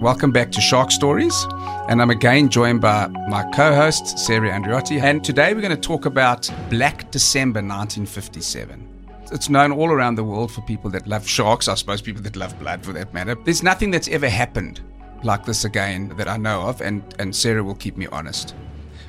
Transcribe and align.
Welcome 0.00 0.30
back 0.30 0.52
to 0.52 0.60
Shark 0.60 0.92
Stories, 0.92 1.44
and 1.88 2.00
I'm 2.00 2.10
again 2.10 2.50
joined 2.50 2.80
by 2.80 3.08
my 3.28 3.42
co 3.50 3.74
host, 3.74 4.16
Sarah 4.16 4.48
Andriotti. 4.48 5.02
And 5.02 5.24
today 5.24 5.52
we're 5.52 5.60
going 5.60 5.74
to 5.74 5.76
talk 5.76 6.06
about 6.06 6.48
Black 6.70 7.10
December 7.10 7.58
1957. 7.58 8.88
It's 9.32 9.48
known 9.48 9.72
all 9.72 9.90
around 9.90 10.14
the 10.14 10.22
world 10.22 10.52
for 10.52 10.60
people 10.60 10.88
that 10.90 11.08
love 11.08 11.26
sharks, 11.26 11.66
I 11.66 11.74
suppose 11.74 12.00
people 12.00 12.22
that 12.22 12.36
love 12.36 12.56
blood 12.60 12.84
for 12.84 12.92
that 12.92 13.12
matter. 13.12 13.34
There's 13.44 13.64
nothing 13.64 13.90
that's 13.90 14.06
ever 14.06 14.28
happened 14.28 14.80
like 15.24 15.44
this 15.44 15.64
again 15.64 16.10
that 16.16 16.28
I 16.28 16.36
know 16.36 16.62
of, 16.62 16.80
and, 16.80 17.02
and 17.18 17.34
Sarah 17.34 17.64
will 17.64 17.74
keep 17.74 17.96
me 17.96 18.06
honest. 18.12 18.54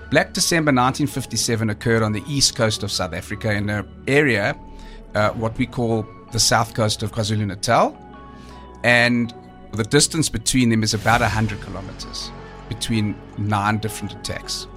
Black 0.10 0.34
December 0.34 0.72
1957 0.72 1.70
occurred 1.70 2.02
on 2.02 2.14
the 2.14 2.24
east 2.28 2.56
coast 2.56 2.82
of 2.82 2.92
South 2.92 3.14
Africa 3.14 3.54
in 3.54 3.70
an 3.70 3.88
area, 4.08 4.58
uh, 5.14 5.30
what 5.34 5.56
we 5.56 5.68
call 5.68 6.04
the 6.32 6.40
south 6.40 6.74
coast 6.74 7.04
of 7.04 7.12
KwaZulu 7.12 7.46
Natal. 7.46 7.96
And 8.84 9.36
the 9.78 9.84
distance 9.84 10.30
between 10.30 10.70
them 10.70 10.84
is 10.84 10.94
about 10.94 11.22
100 11.22 11.62
kilometers 11.62 12.32
between 12.68 13.16
nine 13.38 13.78
different 13.78 14.14
attacks. 14.14 14.68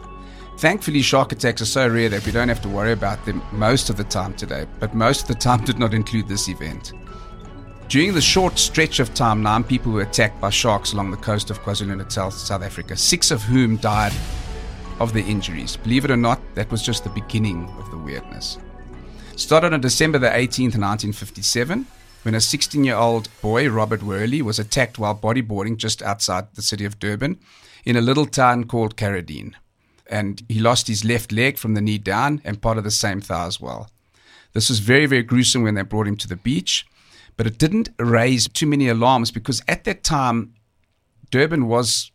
Thankfully, 0.58 1.02
shark 1.02 1.32
attacks 1.32 1.62
are 1.62 1.66
so 1.66 1.88
rare 1.88 2.08
that 2.08 2.24
we 2.24 2.32
don't 2.32 2.48
have 2.48 2.62
to 2.62 2.68
worry 2.68 2.92
about 2.92 3.24
them 3.24 3.42
most 3.52 3.90
of 3.90 3.96
the 3.96 4.04
time 4.04 4.34
today, 4.34 4.66
but 4.80 4.94
most 4.94 5.22
of 5.22 5.28
the 5.28 5.34
time 5.48 5.64
did 5.64 5.78
not 5.78 5.94
include 5.94 6.28
this 6.28 6.48
event. 6.48 6.92
During 7.88 8.14
the 8.14 8.20
short 8.20 8.58
stretch 8.58 9.00
of 9.00 9.12
time, 9.12 9.42
nine 9.42 9.64
people 9.64 9.92
were 9.92 10.02
attacked 10.02 10.40
by 10.40 10.50
sharks 10.50 10.92
along 10.92 11.10
the 11.10 11.16
coast 11.16 11.50
of 11.50 11.60
KwaZulu 11.60 11.96
Natal, 11.96 12.30
South 12.30 12.62
Africa, 12.62 12.96
six 12.96 13.30
of 13.30 13.42
whom 13.42 13.76
died 13.76 14.12
of 14.98 15.12
their 15.12 15.26
injuries. 15.26 15.76
Believe 15.76 16.04
it 16.04 16.10
or 16.10 16.16
not, 16.16 16.40
that 16.54 16.70
was 16.70 16.82
just 16.82 17.04
the 17.04 17.10
beginning 17.10 17.68
of 17.78 17.90
the 17.90 17.98
weirdness. 17.98 18.58
Started 19.36 19.74
on 19.74 19.80
December 19.80 20.18
the 20.18 20.28
18th, 20.28 20.78
1957 20.78 21.86
when 22.22 22.34
a 22.34 22.40
16 22.40 22.84
year 22.84 22.96
old 22.96 23.28
boy, 23.40 23.68
Robert 23.68 24.02
Wherley, 24.02 24.42
was 24.42 24.58
attacked 24.58 24.98
while 24.98 25.16
bodyboarding 25.16 25.76
just 25.76 26.02
outside 26.02 26.54
the 26.54 26.62
city 26.62 26.84
of 26.84 26.98
Durban 26.98 27.38
in 27.84 27.96
a 27.96 28.00
little 28.00 28.26
town 28.26 28.64
called 28.64 28.96
Karridene. 28.96 29.54
And 30.08 30.42
he 30.48 30.60
lost 30.60 30.88
his 30.88 31.04
left 31.04 31.32
leg 31.32 31.58
from 31.58 31.74
the 31.74 31.80
knee 31.80 31.98
down 31.98 32.40
and 32.44 32.62
part 32.62 32.78
of 32.78 32.84
the 32.84 32.90
same 32.90 33.20
thigh 33.20 33.46
as 33.46 33.60
well. 33.60 33.90
This 34.52 34.68
was 34.68 34.80
very, 34.80 35.06
very 35.06 35.22
gruesome 35.22 35.62
when 35.62 35.74
they 35.74 35.82
brought 35.82 36.06
him 36.06 36.16
to 36.18 36.28
the 36.28 36.36
beach, 36.36 36.86
but 37.36 37.46
it 37.46 37.58
didn't 37.58 37.88
raise 37.98 38.46
too 38.48 38.66
many 38.66 38.88
alarms 38.88 39.30
because 39.30 39.62
at 39.66 39.84
that 39.84 40.04
time, 40.04 40.54
Durban 41.30 41.66
was 41.66 42.10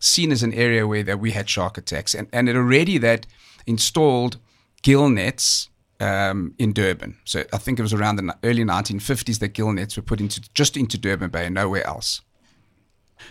seen 0.00 0.32
as 0.32 0.42
an 0.42 0.54
area 0.54 0.86
where 0.86 1.02
that 1.02 1.20
we 1.20 1.32
had 1.32 1.48
shark 1.48 1.76
attacks, 1.76 2.14
and, 2.14 2.28
and 2.32 2.48
it 2.48 2.56
already 2.56 2.98
that 2.98 3.26
installed 3.66 4.38
gill 4.82 5.08
nets 5.08 5.68
um, 6.00 6.54
in 6.58 6.72
Durban. 6.72 7.16
So 7.24 7.44
I 7.52 7.58
think 7.58 7.78
it 7.78 7.82
was 7.82 7.92
around 7.92 8.16
the 8.16 8.36
early 8.42 8.64
1950s 8.64 9.38
that 9.38 9.48
gill 9.48 9.72
nets 9.72 9.96
were 9.96 10.02
put 10.02 10.20
into 10.20 10.40
just 10.54 10.76
into 10.76 10.98
Durban 10.98 11.30
Bay 11.30 11.46
and 11.46 11.54
nowhere 11.54 11.86
else. 11.86 12.20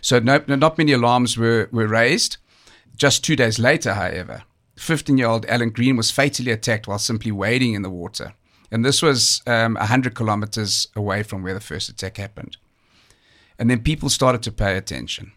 So 0.01 0.19
no, 0.19 0.43
not 0.47 0.77
many 0.77 0.93
alarms 0.93 1.37
were, 1.37 1.69
were 1.71 1.87
raised. 1.87 2.37
Just 2.95 3.23
two 3.23 3.35
days 3.35 3.59
later, 3.59 3.93
however, 3.93 4.43
15 4.77 5.17
year 5.17 5.27
old 5.27 5.45
Alan 5.47 5.69
Green 5.69 5.97
was 5.97 6.11
fatally 6.11 6.51
attacked 6.51 6.87
while 6.87 6.99
simply 6.99 7.31
wading 7.31 7.73
in 7.73 7.81
the 7.81 7.89
water. 7.89 8.33
And 8.71 8.83
this 8.83 9.01
was 9.01 9.41
um, 9.45 9.75
100 9.75 10.15
kilometers 10.15 10.87
away 10.95 11.21
from 11.23 11.43
where 11.43 11.53
the 11.53 11.59
first 11.59 11.89
attack 11.89 12.17
happened. 12.17 12.57
And 13.59 13.69
then 13.69 13.83
people 13.83 14.09
started 14.09 14.41
to 14.43 14.51
pay 14.51 14.77
attention. 14.77 15.33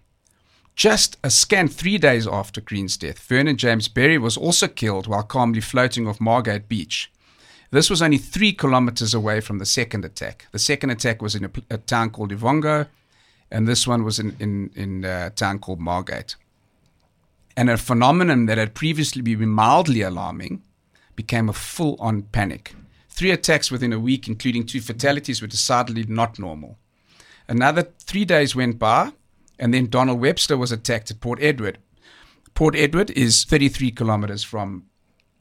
Just 0.74 1.16
a 1.22 1.30
scant 1.30 1.72
three 1.72 1.98
days 1.98 2.26
after 2.26 2.60
Green's 2.60 2.96
death, 2.96 3.18
Vernon 3.18 3.56
James 3.56 3.88
Berry 3.88 4.18
was 4.18 4.36
also 4.36 4.68
killed 4.68 5.06
while 5.06 5.22
calmly 5.22 5.60
floating 5.60 6.06
off 6.06 6.20
Margate 6.20 6.68
Beach 6.68 7.10
this 7.70 7.90
was 7.90 8.02
only 8.02 8.18
three 8.18 8.52
kilometers 8.52 9.14
away 9.14 9.40
from 9.40 9.58
the 9.58 9.66
second 9.66 10.04
attack. 10.04 10.46
The 10.52 10.58
second 10.58 10.90
attack 10.90 11.20
was 11.20 11.34
in 11.34 11.44
a, 11.44 11.50
a 11.70 11.78
town 11.78 12.10
called 12.10 12.30
Uvongo, 12.30 12.86
and 13.50 13.66
this 13.66 13.86
one 13.86 14.04
was 14.04 14.18
in, 14.18 14.36
in, 14.38 14.70
in 14.74 15.04
a 15.04 15.30
town 15.30 15.58
called 15.58 15.80
Margate. 15.80 16.36
And 17.56 17.70
a 17.70 17.76
phenomenon 17.76 18.46
that 18.46 18.58
had 18.58 18.74
previously 18.74 19.22
been 19.22 19.48
mildly 19.48 20.02
alarming 20.02 20.62
became 21.14 21.48
a 21.48 21.54
full 21.54 21.96
on 21.98 22.22
panic. 22.22 22.74
Three 23.08 23.30
attacks 23.30 23.70
within 23.70 23.92
a 23.92 23.98
week, 23.98 24.28
including 24.28 24.66
two 24.66 24.80
fatalities, 24.80 25.40
were 25.40 25.48
decidedly 25.48 26.04
not 26.06 26.38
normal. 26.38 26.76
Another 27.48 27.82
three 28.00 28.24
days 28.26 28.54
went 28.54 28.78
by, 28.78 29.12
and 29.58 29.72
then 29.72 29.86
Donald 29.86 30.20
Webster 30.20 30.56
was 30.56 30.70
attacked 30.70 31.10
at 31.10 31.20
Port 31.20 31.38
Edward. 31.40 31.78
Port 32.54 32.76
Edward 32.76 33.10
is 33.12 33.44
33 33.44 33.90
kilometers 33.92 34.42
from 34.42 34.86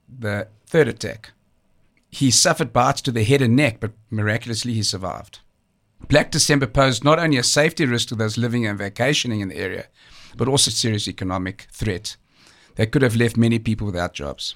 the 0.07 0.47
third 0.67 0.87
attack. 0.87 1.31
He 2.15 2.31
suffered 2.31 2.71
bites 2.71 3.01
to 3.01 3.11
the 3.11 3.25
head 3.25 3.41
and 3.41 3.57
neck, 3.57 3.81
but 3.81 3.91
miraculously 4.09 4.73
he 4.73 4.83
survived. 4.83 5.39
Black 6.07 6.31
December 6.31 6.65
posed 6.65 7.03
not 7.03 7.19
only 7.19 7.35
a 7.35 7.43
safety 7.43 7.85
risk 7.85 8.07
to 8.07 8.15
those 8.15 8.37
living 8.37 8.65
and 8.65 8.77
vacationing 8.77 9.41
in 9.41 9.49
the 9.49 9.57
area, 9.57 9.87
but 10.37 10.47
also 10.47 10.69
a 10.69 10.71
serious 10.71 11.09
economic 11.09 11.67
threat 11.73 12.15
that 12.75 12.93
could 12.93 13.01
have 13.01 13.17
left 13.17 13.35
many 13.35 13.59
people 13.59 13.85
without 13.85 14.13
jobs. 14.13 14.55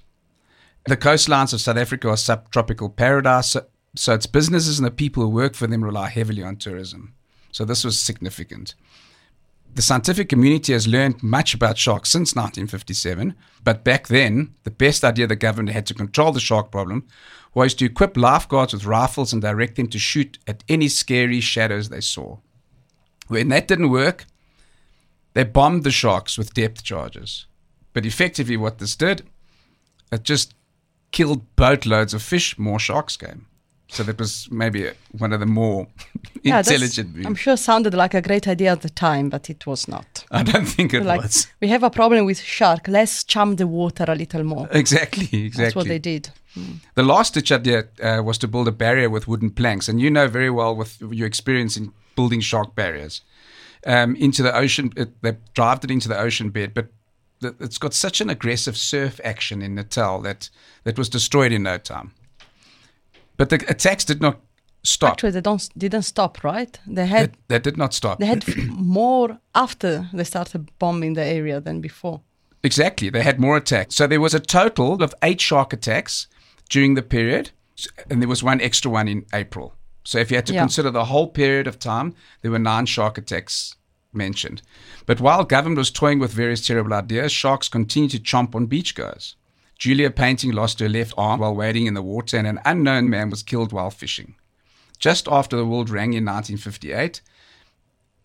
The 0.86 0.96
coastlines 0.96 1.52
of 1.52 1.60
South 1.60 1.76
Africa 1.76 2.08
are 2.08 2.16
subtropical 2.16 2.88
paradise, 2.88 3.50
so, 3.50 3.66
so 3.94 4.14
its 4.14 4.26
businesses 4.26 4.80
and 4.80 4.86
the 4.86 4.92
people 4.92 5.24
who 5.24 5.30
work 5.30 5.54
for 5.54 5.68
them 5.68 5.84
rely 5.84 6.08
heavily 6.08 6.42
on 6.42 6.56
tourism. 6.56 7.14
So 7.52 7.66
this 7.66 7.84
was 7.84 8.00
significant. 8.00 8.74
The 9.76 9.82
scientific 9.82 10.28
community 10.28 10.74
has 10.74 10.88
learned 10.88 11.24
much 11.24 11.54
about 11.54 11.78
sharks 11.78 12.10
since 12.10 12.36
1957, 12.36 13.36
but 13.64 13.84
back 13.84 14.08
then, 14.08 14.56
the 14.64 14.72
best 14.72 15.04
idea 15.04 15.28
the 15.28 15.36
government 15.36 15.74
had 15.74 15.86
to 15.88 15.94
control 15.94 16.32
the 16.32 16.40
shark 16.40 16.72
problem 16.72 17.08
was 17.54 17.74
to 17.76 17.86
equip 17.86 18.18
lifeguards 18.18 18.74
with 18.74 18.86
rifles 18.86 19.32
and 19.32 19.42
direct 19.42 19.76
them 19.76 19.88
to 19.88 20.00
shoot 20.00 20.38
at 20.48 20.64
any 20.68 20.88
scary 20.88 21.40
shadows 21.40 21.90
they 21.90 22.02
saw. 22.02 22.38
When 23.28 23.48
that 23.50 23.68
didn't 23.68 23.92
work, 23.92 24.26
they 25.34 25.44
bombed 25.44 25.84
the 25.84 25.92
sharks 25.92 26.38
with 26.38 26.54
depth 26.54 26.84
charges. 26.84 27.46
But 27.94 28.06
effectively, 28.06 28.58
what 28.58 28.80
this 28.80 28.96
did, 28.96 29.24
it 30.12 30.24
just 30.24 30.54
killed 31.12 31.56
boatloads 31.56 32.14
of 32.14 32.22
fish, 32.22 32.58
more 32.58 32.80
sharks 32.80 33.18
came. 33.18 33.46
So 33.92 34.04
that 34.04 34.20
was 34.20 34.48
maybe 34.52 34.92
one 35.18 35.34
of 35.34 35.40
the 35.40 35.48
more 35.48 35.88
yeah, 36.44 36.60
intelligent 36.60 37.16
moves. 37.16 37.26
I'm 37.26 37.36
sure 37.36 37.58
sounded 37.58 37.96
like 37.96 38.14
a 38.14 38.22
great 38.22 38.48
idea 38.48 38.72
at 38.72 38.82
the 38.82 38.90
time, 38.90 39.30
but 39.30 39.50
it 39.50 39.66
was 39.66 39.88
not. 39.88 40.26
I 40.30 40.44
don't 40.44 40.66
think 40.66 40.94
it 40.94 41.04
like, 41.04 41.22
was. 41.22 41.48
We 41.60 41.70
have 41.70 41.82
a 41.82 41.90
problem 41.90 42.26
with 42.26 42.40
shark. 42.40 42.88
Let's 42.88 43.24
chum 43.24 43.56
the 43.56 43.66
water 43.66 44.06
a 44.08 44.14
little 44.14 44.44
more. 44.44 44.70
Exactly, 44.72 45.24
exactly. 45.24 45.50
That's 45.50 45.76
what 45.76 45.88
they 45.88 45.98
did. 45.98 46.30
Mm. 46.56 46.82
The 46.94 47.04
last 47.04 47.34
ditch 47.34 47.52
idea 47.52 47.86
uh, 48.04 48.22
was 48.24 48.38
to 48.40 48.48
build 48.48 48.68
a 48.68 48.72
barrier 48.72 49.10
with 49.10 49.28
wooden 49.28 49.50
planks, 49.50 49.90
and 49.90 50.00
you 50.00 50.12
know 50.12 50.28
very 50.28 50.52
well 50.52 50.76
with 50.76 51.02
your 51.02 51.26
experience 51.26 51.76
in 51.76 51.92
building 52.16 52.42
shark 52.42 52.76
barriers 52.76 53.22
um, 53.88 54.16
into 54.16 54.44
the 54.44 54.56
ocean. 54.56 54.94
It, 54.96 55.20
they 55.24 55.36
drove 55.56 55.84
it 55.84 55.90
into 55.90 56.08
the 56.08 56.20
ocean 56.20 56.52
bed, 56.52 56.76
but 56.76 56.88
it's 57.42 57.80
got 57.80 57.94
such 57.96 58.22
an 58.22 58.30
aggressive 58.30 58.78
surf 58.78 59.20
action 59.24 59.62
in 59.62 59.74
Natal 59.74 60.22
that 60.22 60.50
that 60.84 60.98
was 60.98 61.10
destroyed 61.10 61.52
in 61.52 61.64
no 61.64 61.78
time. 61.78 62.12
But 63.40 63.50
the 63.50 63.56
attacks 63.70 64.04
did 64.04 64.22
not 64.22 64.42
stop. 64.84 65.12
Actually, 65.12 65.32
they 65.32 65.42
don't 65.42 65.70
didn't 65.78 66.02
stop, 66.04 66.44
right? 66.44 66.78
They 66.86 67.08
had 67.08 67.32
they, 67.48 67.56
they 67.56 67.60
did 67.60 67.78
not 67.78 67.94
stop. 67.94 68.20
They 68.20 68.26
had 68.26 68.44
more 68.68 69.40
after 69.56 70.10
they 70.14 70.26
started 70.26 70.70
bombing 70.78 71.14
the 71.14 71.24
area 71.24 71.62
than 71.62 71.80
before. 71.80 72.20
Exactly, 72.64 73.10
they 73.10 73.24
had 73.24 73.40
more 73.40 73.56
attacks. 73.56 73.96
So 73.96 74.08
there 74.08 74.20
was 74.20 74.34
a 74.34 74.42
total 74.42 75.02
of 75.02 75.14
eight 75.24 75.40
shark 75.40 75.72
attacks 75.72 76.28
during 76.70 76.96
the 76.96 77.02
period, 77.02 77.52
and 78.10 78.22
there 78.22 78.28
was 78.28 78.44
one 78.44 78.60
extra 78.60 78.92
one 78.92 79.08
in 79.08 79.26
April. 79.34 79.74
So 80.04 80.18
if 80.18 80.32
you 80.32 80.36
had 80.36 80.48
to 80.48 80.54
yeah. 80.54 80.64
consider 80.64 80.92
the 80.92 81.06
whole 81.06 81.28
period 81.28 81.68
of 81.68 81.80
time, 81.80 82.14
there 82.42 82.52
were 82.52 82.60
nine 82.60 82.88
shark 82.88 83.18
attacks 83.18 83.78
mentioned. 84.12 84.62
But 85.06 85.22
while 85.22 85.46
government 85.46 85.78
was 85.78 85.92
toying 85.92 86.20
with 86.20 86.34
various 86.34 86.68
terrible 86.68 86.94
ideas, 86.94 87.32
sharks 87.32 87.70
continued 87.70 88.12
to 88.12 88.20
chomp 88.20 88.54
on 88.54 88.68
beachgoers. 88.68 89.36
Julia 89.80 90.12
Painting 90.12 90.52
lost 90.52 90.82
her 90.82 90.90
left 90.90 91.14
arm 91.18 91.40
while 91.40 91.56
wading 91.56 91.86
in 91.86 91.94
the 91.94 92.02
water, 92.02 92.38
and 92.38 92.46
an 92.46 92.60
unknown 92.66 93.10
man 93.10 93.30
was 93.30 93.42
killed 93.42 93.72
while 93.72 93.90
fishing. 93.90 94.36
Just 95.00 95.28
after 95.30 95.56
the 95.56 95.66
world 95.66 95.90
rang 95.90 96.12
in 96.14 96.26
1958, 96.26 97.22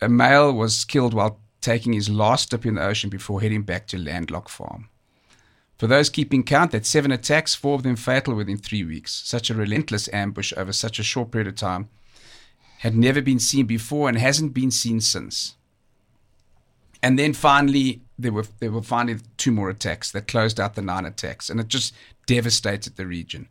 a 0.00 0.08
male 0.08 0.52
was 0.52 0.84
killed 0.84 1.14
while 1.14 1.38
taking 1.61 1.93
his 1.93 2.11
last 2.11 2.50
dip 2.50 2.67
in 2.67 2.75
the 2.75 2.82
ocean 2.82 3.08
before 3.08 3.40
heading 3.40 3.62
back 3.62 3.87
to 3.87 3.96
landlocked 3.96 4.50
farm. 4.50 4.88
For 5.79 5.87
those 5.87 6.11
keeping 6.11 6.43
count, 6.43 6.73
that's 6.73 6.88
seven 6.88 7.12
attacks, 7.12 7.55
four 7.55 7.76
of 7.76 7.84
them 7.84 7.96
fatal 7.96 8.34
within 8.34 8.58
three 8.58 8.84
weeks. 8.84 9.12
Such 9.25 9.49
a 9.49 9.55
relentless 9.55 10.08
ambush 10.12 10.52
over 10.56 10.73
such 10.73 10.99
a 10.99 11.05
short 11.05 11.31
period 11.31 11.49
of 11.49 11.55
time 11.55 11.88
had 12.79 12.96
never 12.96 13.23
been 13.23 13.38
seen 13.38 13.67
before 13.67 14.08
and 14.08 14.19
hasn't 14.19 14.55
been 14.55 14.70
seen 14.70 15.00
since. 15.00 15.55
And 17.02 17.19
then 17.19 17.32
finally, 17.32 18.04
there 18.19 18.32
were 18.32 18.46
there 18.61 18.70
were 18.70 18.82
finally 18.82 19.20
two 19.37 19.50
more 19.50 19.70
attacks 19.70 20.11
that 20.12 20.28
closed 20.28 20.61
out 20.61 20.75
the 20.75 20.82
nine 20.82 21.05
attacks, 21.05 21.50
and 21.50 21.61
it 21.61 21.69
just 21.69 21.94
devastated 22.26 22.96
the 22.96 23.06
region. 23.06 23.49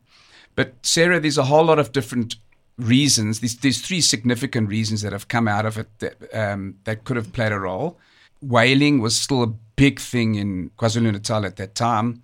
But 0.55 0.73
Sarah, 0.83 1.19
there's 1.19 1.37
a 1.37 1.45
whole 1.45 1.65
lot 1.65 1.79
of 1.79 1.91
different 1.91 2.35
reasons. 2.77 3.39
There's, 3.39 3.57
there's 3.57 3.81
three 3.81 4.01
significant 4.01 4.69
reasons 4.69 5.01
that 5.01 5.11
have 5.11 5.27
come 5.27 5.47
out 5.47 5.65
of 5.65 5.77
it 5.77 5.87
that 5.99 6.33
um, 6.33 6.75
that 6.83 7.03
could 7.03 7.17
have 7.17 7.33
played 7.33 7.51
a 7.51 7.59
role. 7.59 7.99
Whaling 8.41 8.99
was 8.99 9.15
still 9.15 9.43
a 9.43 9.47
big 9.75 9.99
thing 9.99 10.35
in 10.35 10.69
KwaZulu 10.77 11.11
Natal 11.11 11.45
at 11.45 11.55
that 11.57 11.75
time. 11.75 12.23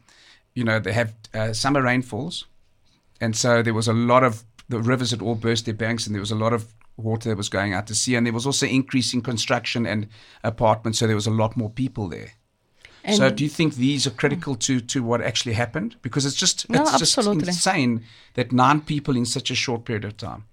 You 0.53 0.63
know, 0.63 0.79
they 0.79 0.93
have 0.93 1.13
uh, 1.33 1.53
summer 1.53 1.81
rainfalls, 1.81 2.45
and 3.21 3.35
so 3.35 3.61
there 3.61 3.73
was 3.73 3.87
a 3.87 3.93
lot 3.93 4.23
of 4.23 4.43
the 4.67 4.79
rivers 4.79 5.11
had 5.11 5.21
all 5.21 5.35
burst 5.35 5.65
their 5.65 5.73
banks, 5.73 6.05
and 6.05 6.15
there 6.15 6.21
was 6.21 6.31
a 6.31 6.35
lot 6.35 6.53
of 6.53 6.73
water 6.99 7.29
that 7.29 7.37
was 7.37 7.49
going 7.49 7.73
out 7.73 7.87
to 7.87 7.95
sea, 7.95 8.15
and 8.15 8.25
there 8.25 8.33
was 8.33 8.45
also 8.45 8.65
increasing 8.65 9.21
construction 9.21 9.85
and 9.85 10.07
apartments, 10.43 10.99
so 10.99 11.07
there 11.07 11.15
was 11.15 11.27
a 11.27 11.31
lot 11.31 11.57
more 11.57 11.69
people 11.69 12.07
there. 12.07 12.33
And 13.03 13.15
so, 13.15 13.29
do 13.29 13.43
you 13.43 13.49
think 13.49 13.75
these 13.75 14.05
are 14.05 14.11
critical 14.11 14.55
to, 14.55 14.79
to 14.81 15.01
what 15.01 15.21
actually 15.21 15.53
happened? 15.53 15.95
Because 16.01 16.25
it's 16.25 16.35
just 16.35 16.69
No, 16.69 16.81
it's 16.81 16.99
just 16.99 17.17
insane 17.17 18.03
that 18.33 18.51
nine 18.51 18.81
people 18.81 19.15
in 19.15 19.25
such 19.25 19.49
a 19.49 19.55
short 19.55 19.85
period 19.85 20.05
of 20.05 20.17
time. 20.17 20.45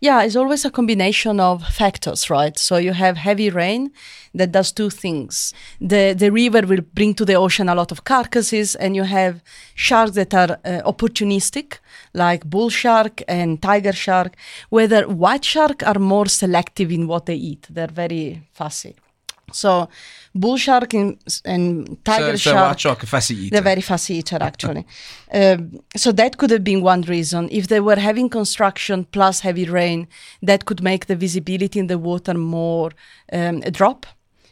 Yeah, 0.00 0.22
it's 0.22 0.36
always 0.36 0.64
a 0.64 0.70
combination 0.70 1.40
of 1.40 1.66
factors, 1.66 2.30
right? 2.30 2.58
So 2.58 2.76
you 2.76 2.92
have 2.92 3.16
heavy 3.16 3.50
rain 3.50 3.90
that 4.34 4.52
does 4.52 4.72
two 4.72 4.90
things. 4.90 5.54
The 5.80 6.14
the 6.14 6.30
river 6.30 6.66
will 6.66 6.84
bring 6.94 7.14
to 7.14 7.24
the 7.24 7.34
ocean 7.34 7.68
a 7.68 7.74
lot 7.74 7.92
of 7.92 8.04
carcasses, 8.04 8.76
and 8.76 8.94
you 8.96 9.04
have 9.04 9.42
sharks 9.74 10.12
that 10.12 10.34
are 10.34 10.58
uh, 10.64 10.82
opportunistic, 10.92 11.78
like 12.12 12.44
bull 12.44 12.70
shark 12.70 13.22
and 13.28 13.60
tiger 13.62 13.92
shark. 13.92 14.34
Whether 14.70 15.08
white 15.08 15.44
shark 15.44 15.82
are 15.82 15.98
more 15.98 16.26
selective 16.26 16.90
in 16.90 17.06
what 17.06 17.26
they 17.26 17.36
eat, 17.36 17.66
they're 17.70 17.86
very 17.94 18.42
fussy. 18.52 18.94
So 19.52 19.88
bull 20.34 20.56
shark 20.56 20.92
and, 20.94 21.18
and 21.44 22.04
tiger 22.04 22.36
so, 22.36 22.36
so 22.36 22.50
shark. 22.50 22.68
white 22.68 22.80
shark, 22.80 23.02
a 23.02 23.06
fussy 23.06 23.36
eater. 23.36 23.54
They're 23.54 23.62
very 23.62 23.80
fussy 23.80 24.16
eater, 24.16 24.38
actually. 24.40 24.86
um, 25.32 25.80
so 25.96 26.12
that 26.12 26.38
could 26.38 26.50
have 26.50 26.64
been 26.64 26.82
one 26.82 27.02
reason. 27.02 27.48
If 27.50 27.68
they 27.68 27.80
were 27.80 27.96
having 27.96 28.28
construction 28.28 29.04
plus 29.04 29.40
heavy 29.40 29.66
rain, 29.66 30.08
that 30.42 30.64
could 30.64 30.82
make 30.82 31.06
the 31.06 31.16
visibility 31.16 31.78
in 31.78 31.86
the 31.86 31.98
water 31.98 32.34
more 32.34 32.92
um, 33.32 33.60
drop. 33.60 34.06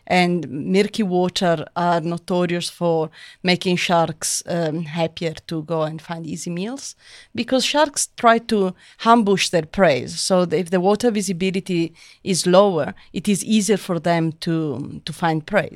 And 0.07 0.49
murky 0.49 1.03
water 1.03 1.67
are 1.77 2.01
notorious 2.01 2.69
for 2.69 3.11
making 3.43 3.77
sharks 3.77 4.43
um, 4.47 4.85
happier 4.85 5.35
to 5.47 5.63
go 5.63 5.83
and 5.83 6.01
find 6.01 6.27
easy 6.27 6.51
meals 6.51 6.95
because 7.35 7.65
sharks 7.65 8.09
try 8.17 8.39
to 8.39 8.75
ambush 9.05 9.49
their 9.49 9.67
prey. 9.67 10.07
So 10.07 10.43
if 10.43 10.71
the 10.71 10.81
water 10.81 11.11
visibility 11.11 11.95
is 12.23 12.47
lower, 12.47 12.95
it 13.13 13.29
is 13.29 13.45
easier 13.45 13.79
for 13.79 13.99
them 13.99 14.33
to 14.41 15.01
to 15.05 15.13
find 15.13 15.47
prey 15.47 15.71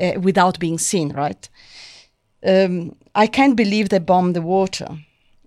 uh, 0.00 0.20
without 0.20 0.58
being 0.58 0.78
seen, 0.78 1.12
right? 1.12 1.48
um, 2.46 2.96
I 3.14 3.26
can't 3.26 3.56
believe 3.56 3.88
they 3.88 3.98
bombed 3.98 4.36
the 4.36 4.42
water. 4.42 4.88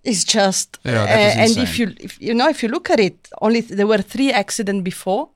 It's 0.03 0.23
just, 0.23 0.77
Yeah, 0.83 1.03
uh, 1.03 1.07
and 1.07 1.57
if 1.57 1.79
you 1.79 1.93
if 1.99 2.21
you 2.21 2.33
know 2.33 2.47
if 2.47 2.61
you 2.61 2.69
look 2.69 2.89
at 2.89 2.99
it, 2.99 3.27
only 3.41 3.61
there 3.61 3.87
were 3.87 4.01
three 4.01 4.31
accidents 4.31 4.83
before. 4.83 5.29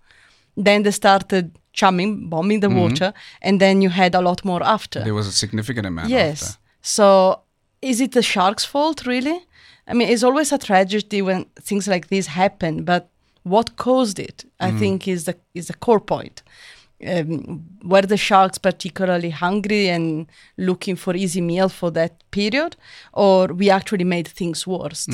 Then 0.55 0.83
they 0.83 0.91
started 0.91 1.57
chumming, 1.73 2.29
bombing 2.29 2.59
the 2.61 2.67
Mm-hmm. 2.67 2.79
water, 2.79 3.13
and 3.41 3.59
then 3.59 3.81
you 3.81 3.89
had 3.89 4.15
a 4.15 4.21
lot 4.21 4.43
more 4.45 4.63
after. 4.63 5.03
There 5.03 5.13
was 5.13 5.27
a 5.27 5.31
significant 5.31 5.85
amount. 5.87 6.09
yes. 6.09 6.41
After. 6.43 6.57
So 6.81 7.39
is 7.81 7.99
it 8.01 8.11
the 8.11 8.21
shark's 8.21 8.65
fault, 8.65 9.05
really? 9.05 9.39
I 9.87 9.93
mean, 9.93 10.09
it's 10.09 10.23
always 10.23 10.51
a 10.51 10.57
tragedy 10.57 11.21
when 11.21 11.45
things 11.61 11.87
like 11.87 12.07
this 12.07 12.27
happen, 12.27 12.83
but 12.83 13.09
what 13.43 13.75
caused 13.75 14.19
it, 14.19 14.45
I 14.59 14.71
Mm. 14.71 14.79
think, 14.79 15.07
is 15.07 15.23
the 15.23 15.35
is 15.53 15.67
the 15.67 15.73
core 15.73 15.99
point. 16.01 16.43
Um, 17.07 17.63
were 17.83 18.01
the 18.07 18.17
sharks 18.17 18.57
particularly 18.57 19.29
hungry 19.29 19.87
and 19.89 20.27
looking 20.57 20.97
for 20.97 21.15
easy 21.15 21.39
meal 21.41 21.69
for 21.69 21.91
that 21.91 22.11
period, 22.31 22.75
or 23.13 23.47
we 23.47 23.69
actually 23.69 24.03
made 24.03 24.27
things 24.27 24.67
worse? 24.67 25.07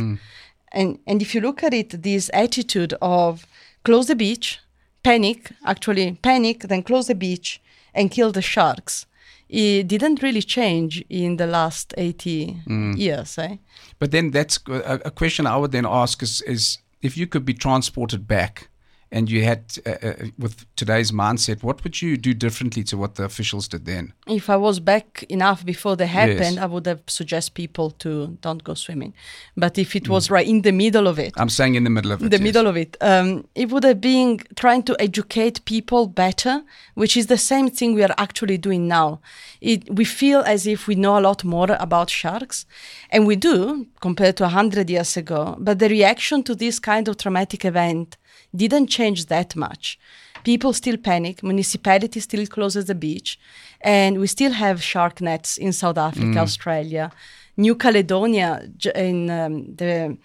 And 0.71 0.99
and 1.07 1.21
if 1.21 1.33
you 1.35 1.41
look 1.41 1.63
at 1.63 1.73
it, 1.73 2.01
this 2.01 2.29
attitude 2.33 2.93
of 3.01 3.45
close 3.83 4.07
the 4.07 4.15
beach, 4.15 4.59
panic, 5.05 5.51
actually 5.63 6.17
panic, 6.21 6.61
then 6.67 6.81
close 6.81 7.07
the 7.07 7.15
beach 7.15 7.61
and 7.93 8.09
kill 8.09 8.31
the 8.31 8.41
sharks, 8.41 9.05
it 9.47 9.87
didn't 9.87 10.23
really 10.23 10.41
change 10.41 11.03
in 11.09 11.37
the 11.37 11.45
last 11.45 11.93
80 11.97 12.63
years. 12.97 13.37
Eh? 13.37 13.57
But 13.99 14.11
then 14.11 14.31
that's 14.31 14.59
a, 14.67 14.99
a 15.05 15.11
question 15.11 15.45
I 15.45 15.57
would 15.57 15.71
then 15.71 15.85
ask 15.85 16.23
is, 16.23 16.41
is 16.41 16.79
if 17.03 17.15
you 17.17 17.27
could 17.27 17.45
be 17.45 17.53
transported 17.53 18.27
back 18.27 18.69
and 19.15 19.29
you 19.29 19.45
had, 19.45 19.61
uh, 19.85 19.91
uh, 19.91 20.13
with 20.37 20.65
today's 20.75 21.11
mindset, 21.13 21.63
what 21.63 21.81
would 21.85 22.01
you 22.01 22.17
do 22.17 22.33
differently 22.33 22.83
to 22.83 22.97
what 22.97 23.15
the 23.15 23.23
officials 23.23 23.65
did 23.69 23.85
then? 23.85 24.11
If 24.27 24.49
I 24.49 24.57
was 24.57 24.81
back 24.81 25.23
enough 25.29 25.65
before 25.65 25.95
they 25.95 26.07
happened, 26.07 26.55
Yes. 26.55 26.57
I 26.57 26.65
would 26.65 26.85
have 26.85 27.01
suggest 27.07 27.53
people 27.53 27.91
to 28.03 28.37
don't 28.41 28.61
go 28.65 28.73
swimming. 28.73 29.13
But 29.55 29.77
if 29.77 29.95
it 29.95 30.09
was 30.09 30.29
right 30.29 30.45
in 30.45 30.63
the 30.63 30.73
middle 30.73 31.07
of 31.07 31.17
it, 31.17 31.33
I'm 31.37 31.53
saying 31.59 31.75
in 31.75 31.85
the 31.85 31.89
middle 31.89 32.11
of 32.11 32.21
it. 32.21 32.29
the 32.29 32.37
yes. 32.37 32.47
middle 32.47 32.67
of 32.67 32.75
it. 32.75 32.97
Um, 32.99 33.47
it 33.55 33.69
would 33.71 33.85
have 33.85 34.01
been 34.01 34.41
trying 34.55 34.83
to 34.83 34.93
educate 34.99 35.63
people 35.63 36.07
better, 36.07 36.61
which 36.95 37.15
is 37.15 37.27
the 37.27 37.37
same 37.37 37.69
thing 37.69 37.95
we 37.95 38.03
are 38.03 38.15
actually 38.17 38.57
doing 38.57 38.85
now. 38.89 39.21
It, 39.61 39.95
we 39.95 40.03
feel 40.03 40.41
as 40.41 40.67
if 40.67 40.87
we 40.87 40.95
know 40.95 41.17
a 41.17 41.23
lot 41.29 41.45
more 41.45 41.69
about 41.79 42.09
sharks, 42.09 42.65
and 43.11 43.25
we 43.25 43.37
do 43.37 43.87
compared 44.01 44.35
to 44.37 44.43
100 44.43 44.89
years 44.89 45.15
ago, 45.15 45.55
but 45.57 45.79
the 45.79 45.87
reaction 45.87 46.43
to 46.43 46.53
this 46.53 46.79
kind 46.79 47.07
of 47.07 47.15
traumatic 47.15 47.63
event 47.63 48.17
didn't 48.55 48.87
change 48.87 49.25
that 49.27 49.55
much. 49.55 49.99
People 50.43 50.73
still 50.73 50.97
panic, 50.97 51.41
municipality 51.41 52.19
still 52.19 52.45
closes 52.45 52.85
the 52.85 52.95
beach, 52.95 53.39
and 53.81 54.19
we 54.19 54.27
still 54.27 54.51
have 54.51 54.83
shark 54.83 55.21
nets 55.21 55.57
in 55.57 55.73
South 55.73 55.97
Africa, 55.97 56.39
Australia, 56.39 57.11
New 57.57 57.75
Caledonia, 57.75 58.69
in 58.93 59.29
um, 59.29 59.75
the 59.75 60.17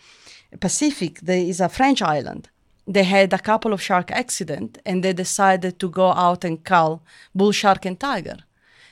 Pacific, 0.58 1.20
there 1.20 1.38
is 1.38 1.60
a 1.60 1.68
French 1.68 2.02
island. 2.02 2.48
They 2.86 3.04
had 3.04 3.32
a 3.32 3.38
couple 3.38 3.72
of 3.72 3.80
shark 3.80 4.10
accident 4.10 4.78
and 4.84 5.04
they 5.04 5.12
decided 5.12 5.78
to 5.78 5.88
go 5.88 6.10
out 6.10 6.44
and 6.44 6.64
cull 6.64 7.02
bull 7.34 7.52
shark 7.52 7.84
and 7.84 7.98
tiger. 7.98 8.38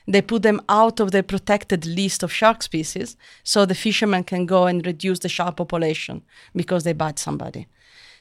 They 0.07 0.23
put 0.23 0.43
them 0.43 0.61
out 0.69 1.01
of 1.01 1.11
the 1.11 1.23
protected 1.23 1.85
list 1.85 2.23
of 2.23 2.33
shark 2.33 2.63
species 2.63 3.17
so 3.43 3.67
the 3.67 3.75
fishermen 3.75 4.25
can 4.25 4.47
go 4.47 4.67
and 4.67 4.87
reduce 4.87 5.19
the 5.19 5.29
shark 5.29 5.57
population 5.57 6.23
because 6.55 6.85
they 6.85 6.93
bite 6.93 7.19
somebody. 7.19 7.67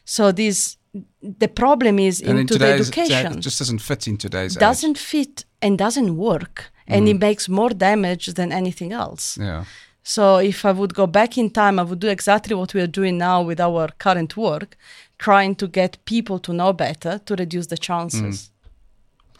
So 0.03 0.31
this 0.31 0.77
the 1.21 1.47
problem 1.47 1.99
is 1.99 2.21
And 2.21 2.31
in 2.31 2.38
into 2.38 2.53
the 2.53 2.65
today's, 2.65 2.88
education 2.88 3.38
it 3.38 3.41
just 3.41 3.59
doesn't 3.59 3.79
fit 3.79 4.07
in 4.07 4.17
today's 4.17 4.55
age. 4.55 4.59
doesn't 4.59 4.97
fit 4.97 5.45
and 5.61 5.77
doesn't 5.77 6.15
work 6.17 6.71
and 6.88 7.07
it 7.07 7.17
mm. 7.17 7.21
makes 7.21 7.49
more 7.49 7.69
damage 7.69 8.27
than 8.27 8.51
anything 8.51 8.94
else. 8.94 9.38
Yeah. 9.38 9.65
So 10.03 10.38
if 10.38 10.63
I 10.63 10.71
would 10.71 10.94
go 10.94 11.05
back 11.05 11.38
in 11.38 11.49
time, 11.49 11.79
I 11.79 11.83
would 11.83 11.99
do 11.99 12.07
exactly 12.07 12.55
what 12.55 12.73
we 12.73 12.79
are 12.79 12.88
doing 12.88 13.17
now 13.17 13.41
with 13.41 13.59
our 13.59 13.89
current 13.99 14.38
work, 14.38 14.77
trying 15.17 15.55
to 15.55 15.67
get 15.67 16.03
people 16.05 16.39
to 16.39 16.53
know 16.53 16.71
better 16.71 17.19
to 17.25 17.35
reduce 17.35 17.67
the 17.67 17.77
chances. 17.77 18.35
Mm. 18.43 18.50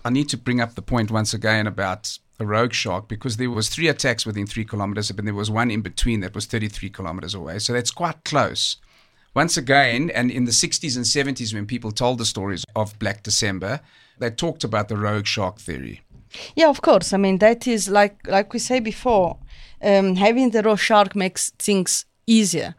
I 0.06 0.10
need 0.10 0.30
to 0.30 0.38
bring 0.38 0.60
up 0.60 0.75
the 0.75 0.81
point 0.81 1.10
once 1.10 1.33
again 1.33 1.68
about 1.68 2.19
a 2.39 2.45
rogue 2.45 2.74
shark 2.74 3.07
because 3.07 3.38
there 3.38 3.50
was 3.50 3.69
three 3.69 3.88
attacks 3.88 4.25
within 4.25 4.45
three 4.45 4.65
kilometers, 4.65 5.12
but 5.12 5.24
there 5.25 5.33
was 5.33 5.50
one 5.50 5.71
in 5.71 5.81
between 5.81 6.19
that 6.19 6.36
was 6.36 6.45
33 6.45 6.89
kilometers 6.89 7.33
away. 7.33 7.60
So 7.60 7.74
that's 7.74 7.92
quite 7.92 8.24
close. 8.25 8.77
Once 9.38 9.56
again, 9.56 10.10
and 10.16 10.31
in 10.31 10.45
the 10.45 10.51
60s 10.51 10.95
and 10.95 11.06
70s, 11.06 11.54
when 11.54 11.68
people 11.68 11.91
told 11.91 12.17
the 12.17 12.25
stories 12.25 12.65
of 12.75 12.98
Black 12.98 13.22
December, 13.22 13.82
they 14.17 14.32
talked 14.32 14.63
about 14.63 14.88
the 14.88 14.98
rogue 14.98 15.27
shark 15.27 15.60
theory. 15.60 16.01
Yeah, 16.56 16.70
of 16.70 16.82
course. 16.82 17.13
I 17.13 17.17
mean, 17.17 17.38
that 17.38 17.67
is 17.67 17.88
like 17.88 18.15
like 18.27 18.51
we 18.51 18.58
say 18.58 18.79
before, 18.79 19.38
um, 19.84 20.15
having 20.15 20.50
the 20.50 20.63
rogue 20.63 20.79
shark 20.79 21.15
makes 21.15 21.51
things 21.60 22.06
easier 22.25 22.74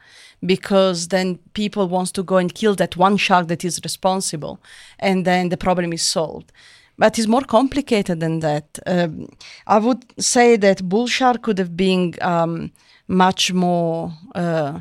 because 0.44 1.08
then 1.08 1.38
people 1.54 1.86
wants 1.86 2.10
to 2.10 2.24
go 2.24 2.38
and 2.38 2.52
kill 2.52 2.74
that 2.74 2.96
one 2.96 3.18
shark 3.18 3.46
that 3.46 3.64
is 3.64 3.80
responsible, 3.84 4.58
and 4.98 5.24
then 5.24 5.50
the 5.50 5.56
problem 5.56 5.92
is 5.92 6.02
solved. 6.02 6.50
But 6.96 7.18
it's 7.18 7.28
more 7.28 7.46
complicated 7.46 8.18
than 8.18 8.40
that. 8.40 8.80
Um, 8.84 9.28
I 9.68 9.78
would 9.78 10.04
say 10.18 10.56
that 10.56 10.88
bull 10.88 11.06
shark 11.06 11.42
could 11.42 11.58
have 11.58 11.76
been 11.76 12.14
um, 12.20 12.72
much 13.06 13.52
more. 13.52 14.12
Uh, 14.34 14.80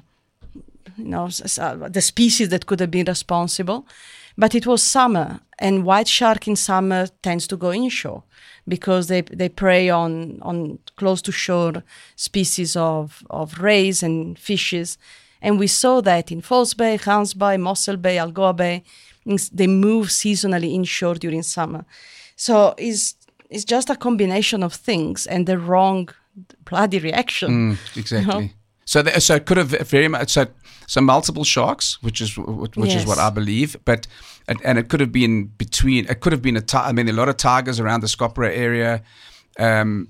you 0.97 1.05
know, 1.05 1.29
uh, 1.59 1.89
the 1.89 2.01
species 2.01 2.49
that 2.49 2.65
could 2.65 2.79
have 2.79 2.91
been 2.91 3.05
responsible. 3.05 3.87
But 4.37 4.53
it 4.53 4.67
was 4.67 4.83
summer, 4.83 5.39
and 5.57 5.83
white 5.83 6.07
shark 6.07 6.47
in 6.47 6.55
summer 6.55 7.07
tends 7.23 7.47
to 7.47 7.57
go 7.57 7.73
inshore 7.73 8.23
because 8.67 9.07
they, 9.07 9.21
they 9.21 9.49
prey 9.49 9.89
on, 9.89 10.39
on 10.41 10.77
close 10.95 11.21
to 11.23 11.31
shore 11.31 11.83
species 12.15 12.75
of, 12.75 13.23
of 13.29 13.59
rays 13.59 14.03
and 14.03 14.37
fishes. 14.37 14.97
And 15.41 15.57
we 15.57 15.67
saw 15.67 16.01
that 16.01 16.31
in 16.31 16.41
False 16.41 16.73
Bay, 16.75 16.97
Gansbaai, 16.97 17.59
Mossel 17.59 17.97
Bay, 17.97 18.17
Algoa 18.17 18.55
Bay. 18.55 18.83
They 19.51 19.67
move 19.67 20.07
seasonally 20.07 20.73
inshore 20.73 21.15
during 21.15 21.43
summer. 21.43 21.85
So 22.35 22.75
it's, 22.77 23.15
it's 23.49 23.65
just 23.65 23.89
a 23.89 23.95
combination 23.95 24.61
of 24.63 24.73
things 24.73 25.25
and 25.25 25.47
the 25.47 25.57
wrong 25.57 26.09
bloody 26.65 26.99
reaction. 26.99 27.75
Mm, 27.75 27.97
exactly. 27.97 28.53
So, 28.87 29.01
the, 29.01 29.19
so 29.19 29.35
it 29.35 29.45
could 29.45 29.57
have 29.57 29.71
very 29.89 30.07
much 30.07 30.29
so, 30.31 30.47
so 30.87 31.01
multiple 31.01 31.43
sharks, 31.43 32.01
which 32.01 32.21
is 32.21 32.37
which 32.37 32.95
is 32.95 33.05
what 33.05 33.19
I 33.19 33.29
believe, 33.29 33.75
but 33.83 34.07
and, 34.47 34.59
and 34.63 34.79
it 34.79 34.87
could 34.87 35.01
have 35.01 35.11
been 35.11 35.47
between. 35.57 36.07
It 36.07 36.21
could 36.21 36.31
have 36.31 36.41
been 36.41 36.55
a. 36.55 36.61
ti- 36.61 36.77
I 36.77 36.93
mean, 36.93 37.05
there 37.05 37.13
are 37.13 37.17
a 37.17 37.19
lot 37.19 37.29
of 37.29 37.35
tigers 37.35 37.81
around 37.81 37.99
the 37.99 38.07
Scottburgh 38.07 38.57
area, 38.57 39.03
um, 39.59 40.07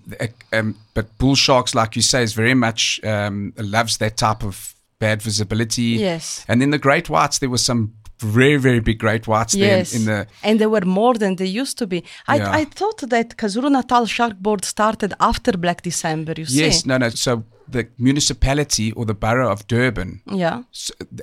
um, 0.53 0.75
but 0.93 1.17
bull 1.17 1.33
sharks, 1.33 1.73
like 1.73 1.95
you 1.95 2.03
say, 2.03 2.21
is 2.21 2.35
very 2.35 2.53
much 2.53 3.03
um, 3.03 3.51
loves 3.57 3.97
that 3.97 4.15
type 4.15 4.43
of 4.43 4.75
bad 4.99 5.23
visibility. 5.23 5.97
Yes. 5.97 6.45
And 6.47 6.61
then 6.61 6.69
the 6.69 6.77
great 6.77 7.09
whites, 7.09 7.39
there 7.39 7.49
was 7.49 7.65
some 7.65 7.95
very, 8.19 8.57
very 8.57 8.79
big 8.79 8.97
great 8.99 9.27
whites 9.27 9.53
Yes, 9.55 9.91
there 9.91 9.99
in 9.99 10.05
the. 10.05 10.27
and 10.43 10.59
there 10.59 10.69
were 10.69 10.85
more 10.85 11.13
than 11.13 11.35
they 11.35 11.45
used 11.61 11.77
to 11.77 11.87
be. 11.87 12.03
I, 12.27 12.37
Yeah. 12.37 12.51
I 12.61 12.65
thought 12.65 13.09
that 13.09 13.37
KwaZulu 13.37 13.69
Natal 13.71 14.05
Shark 14.05 14.37
Board 14.39 14.65
started 14.65 15.13
after 15.19 15.51
Black 15.57 15.81
December. 15.83 16.33
You 16.37 16.45
Yes, 16.47 16.81
see? 16.81 16.87
no, 16.89 16.97
no. 16.97 17.09
So 17.09 17.43
the 17.69 17.87
municipality 17.97 18.91
or 18.93 19.05
the 19.05 19.13
borough 19.13 19.51
of 19.51 19.67
Durban 19.67 20.21
Yeah. 20.25 20.63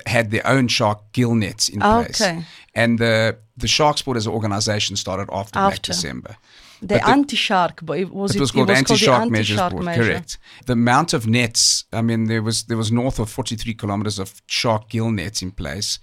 had 0.05 0.31
their 0.31 0.45
own 0.47 0.67
shark 0.67 0.99
gill 1.11 1.35
nets 1.35 1.69
in 1.69 1.79
place. 1.79 2.21
And 2.73 2.99
the 2.99 3.37
the 3.57 3.67
Shark 3.67 4.03
Board 4.03 4.17
as 4.17 4.27
an 4.27 4.33
organization 4.33 4.97
started 4.97 5.27
after, 5.31 5.59
Black 5.59 5.81
December. 5.81 6.35
The, 6.81 6.87
the- 6.87 7.07
anti-shark, 7.07 7.79
but 7.83 7.97
it 7.99 8.09
was 8.13 8.35
It 8.35 8.41
was 8.41 8.51
called 8.51 8.69
it 8.69 8.73
was 8.73 8.77
anti-shark 8.79 9.23
the 9.23 9.31
measures 9.31 9.59
board. 9.71 9.83
measure. 9.85 10.03
Correct. 10.03 10.37
The 10.65 10.73
amount 10.73 11.13
of 11.13 11.25
nets. 11.25 11.85
I 11.93 12.01
mean, 12.01 12.25
there 12.27 12.41
was 12.43 12.63
there 12.65 12.77
was 12.77 12.91
north 12.91 13.17
of 13.19 13.29
forty 13.29 13.55
three 13.55 13.73
kilometers 13.73 14.19
of 14.19 14.33
shark 14.47 14.89
gill 14.89 15.09
nets 15.11 15.41
in 15.41 15.51
place, 15.51 15.99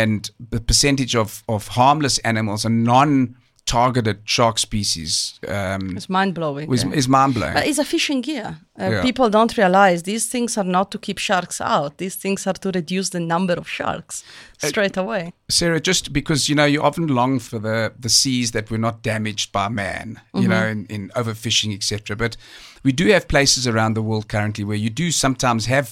and 0.00 0.30
the 0.50 0.60
percentage 0.60 1.14
of 1.18 1.42
of 1.46 1.68
harmless 1.68 2.18
animals 2.24 2.64
and 2.64 2.84
non 2.84 3.34
targeted 3.64 4.16
shark 4.24 4.58
species 4.58 5.38
um, 5.48 5.96
It's 5.96 6.08
mind 6.08 6.34
blowing. 6.34 6.68
was, 6.68 6.82
is 6.92 7.06
mind 7.08 7.34
blowing. 7.34 7.54
But 7.54 7.64
it's 7.66 7.78
a 7.78 7.84
fishing 7.84 8.22
gear. 8.22 8.56
Uh, 8.80 8.90
Yeah. 8.90 9.02
People 9.02 9.30
don't 9.30 9.56
realize 9.56 10.02
these 10.02 10.26
things 10.30 10.58
are 10.58 10.70
not 10.70 10.90
to 10.90 10.98
keep 10.98 11.18
sharks 11.18 11.60
out. 11.60 11.96
These 11.98 12.16
things 12.18 12.46
are 12.46 12.58
to 12.58 12.70
reduce 12.74 13.10
the 13.10 13.20
number 13.20 13.54
of 13.58 13.66
sharks 13.68 14.24
Uh, 14.62 14.68
straight 14.68 14.96
away. 14.96 15.32
Sarah, 15.48 15.80
just 15.80 16.12
because 16.12 16.48
you 16.48 16.56
know 16.56 16.68
you 16.74 16.82
often 16.82 17.06
long 17.06 17.40
for 17.40 17.60
the 17.60 17.92
the 18.02 18.08
seas 18.08 18.50
that 18.50 18.68
were 18.70 18.80
not 18.80 19.02
damaged 19.02 19.52
by 19.52 19.68
man, 19.68 20.20
you 20.34 20.48
know, 20.48 20.66
in, 20.72 20.86
in 20.86 21.10
overfishing, 21.14 21.72
etc. 21.74 22.16
But 22.16 22.36
we 22.84 22.92
do 22.92 23.04
have 23.12 23.26
places 23.26 23.66
around 23.66 23.94
the 23.96 24.02
world 24.02 24.26
currently 24.26 24.64
where 24.64 24.80
you 24.84 24.90
do 24.90 25.10
sometimes 25.10 25.66
have 25.66 25.88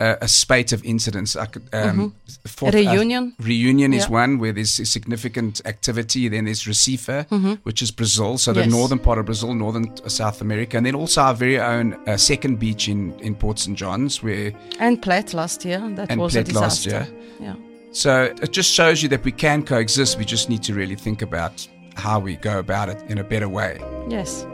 a, 0.00 0.16
a 0.22 0.28
spate 0.28 0.72
of 0.72 0.82
incidents. 0.84 1.36
Um, 1.72 2.14
fourth- 2.46 2.74
uh, 2.74 2.78
Reunion? 2.78 3.34
reunion 3.38 3.92
is 3.92 4.04
Yeah. 4.04 4.10
one 4.22 4.38
where 4.38 4.52
there's 4.52 4.88
significant 4.88 5.60
activity. 5.64 6.28
Then 6.28 6.44
there's 6.46 6.64
Recife, 6.64 7.26
which 7.64 7.82
is 7.82 7.90
Brazil, 7.90 8.38
so 8.38 8.52
the 8.52 8.60
Yes. 8.60 8.70
northern 8.70 8.98
part 8.98 9.18
of 9.18 9.26
Brazil, 9.26 9.54
northern 9.54 9.86
uh, 10.04 10.08
South 10.08 10.40
America, 10.40 10.76
and 10.76 10.86
then 10.86 10.94
also 10.94 11.20
our 11.22 11.34
very 11.34 11.58
own 11.60 11.94
uh, 12.06 12.16
second 12.16 12.58
beach 12.58 12.88
in 12.88 13.12
in 13.20 13.34
Port 13.34 13.58
St 13.58 13.76
John's, 13.78 14.22
where 14.22 14.52
And 14.78 15.00
Platt 15.02 15.34
last 15.34 15.64
year, 15.64 15.80
that 15.96 16.10
And 16.10 16.20
was 16.20 16.34
a 16.36 16.42
Platt 16.42 16.54
last 16.62 16.84
disaster. 16.84 17.12
Yeah. 17.40 17.54
so 17.92 18.12
it 18.42 18.52
just 18.56 18.70
shows 18.72 19.02
you 19.02 19.08
that 19.10 19.24
we 19.24 19.32
can 19.32 19.62
coexist. 19.62 20.18
We 20.18 20.24
just 20.24 20.48
need 20.48 20.62
to 20.62 20.74
really 20.74 20.96
think 20.96 21.22
about 21.22 21.68
how 21.94 22.18
we 22.24 22.36
go 22.36 22.58
about 22.58 22.88
it 22.88 22.98
in 23.10 23.18
a 23.18 23.24
better 23.24 23.48
way. 23.48 23.80
Yes. 24.08 24.46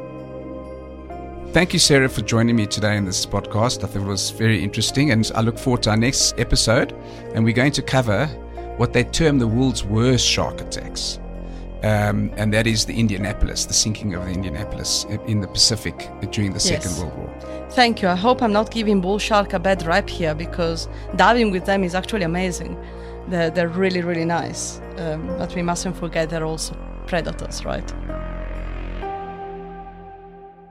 Thank 1.57 1.73
you, 1.73 1.79
Sarah, 1.79 2.11
for 2.11 2.21
joining 2.21 2.55
me 2.55 2.67
today 2.67 2.99
in 2.99 3.07
this 3.07 3.25
podcast. 3.25 3.83
I 3.83 3.87
thought 3.87 4.03
it 4.03 4.07
was 4.07 4.29
very 4.29 4.63
interesting, 4.63 5.11
and 5.11 5.33
I 5.35 5.41
look 5.41 5.59
forward 5.59 5.83
to 5.85 5.91
our 5.91 5.97
next 5.97 6.39
episode. 6.39 6.93
And 7.33 7.47
we're 7.47 7.55
going 7.55 7.73
to 7.73 7.81
cover 7.81 8.27
what 8.77 8.93
they 8.93 9.05
term 9.05 9.39
the 9.39 9.49
world's 9.49 9.83
worst 9.83 10.27
shark 10.27 10.61
attacks. 10.61 11.19
Um, 11.83 12.31
and 12.37 12.53
that 12.53 12.67
is 12.67 12.85
the 12.85 13.01
Indianapolis, 13.01 13.65
the 13.65 13.73
sinking 13.73 14.15
of 14.15 14.27
the 14.27 14.33
Indianapolis 14.33 15.07
in 15.27 15.41
the 15.41 15.49
Pacific 15.49 16.11
during 16.31 16.53
the 16.53 16.61
Second 16.61 16.91
Yes. 16.91 17.01
World 17.01 17.17
War. 17.17 17.67
Thank 17.71 18.03
you. 18.03 18.09
I 18.09 18.17
hope 18.17 18.43
I'm 18.43 18.53
not 18.53 18.71
giving 18.71 19.01
bull 19.01 19.19
shark 19.19 19.55
a 19.55 19.59
bad 19.59 19.83
rap 19.87 20.11
here 20.11 20.35
because 20.35 20.91
diving 21.17 21.51
with 21.53 21.65
them 21.65 21.85
is 21.85 21.95
actually 21.95 22.25
amazing. 22.25 22.77
They're, 23.29 23.49
they're 23.49 23.69
really, 23.69 24.03
really 24.03 24.27
nice. 24.27 24.79
Um, 24.99 25.27
but 25.39 25.55
we 25.55 25.63
mustn't 25.63 25.97
forget 25.97 26.29
they're 26.29 26.45
also 26.45 26.77
predators, 27.07 27.65
right? 27.65 27.95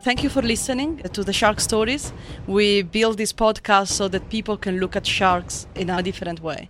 Thank 0.06 0.22
you 0.22 0.30
for 0.30 0.44
listening 0.44 0.98
to 1.14 1.24
the 1.24 1.34
Shark 1.34 1.60
Stories. 1.60 2.14
We 2.46 2.84
build 2.84 3.18
this 3.18 3.34
podcast 3.34 3.88
so 3.88 4.08
that 4.10 4.30
people 4.30 4.56
can 4.56 4.80
look 4.80 4.96
at 4.96 5.08
sharks 5.08 5.66
in 5.74 5.90
a 5.90 6.04
different 6.04 6.42
way. 6.42 6.70